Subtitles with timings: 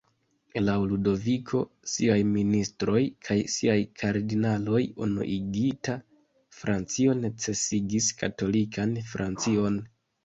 [0.59, 1.59] Laŭ Ludoviko,
[1.95, 5.99] siaj ministroj kaj siaj kardinaloj, unuigita
[6.63, 9.83] Francio necesigis katolikan Francion.